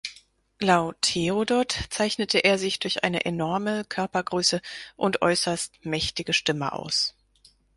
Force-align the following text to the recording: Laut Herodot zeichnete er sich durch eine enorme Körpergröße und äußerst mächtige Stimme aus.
Laut 0.59 1.05
Herodot 1.15 1.75
zeichnete 1.91 2.39
er 2.39 2.57
sich 2.57 2.79
durch 2.79 3.03
eine 3.03 3.23
enorme 3.23 3.85
Körpergröße 3.85 4.59
und 4.95 5.21
äußerst 5.21 5.85
mächtige 5.85 6.33
Stimme 6.33 6.73
aus. 6.73 7.13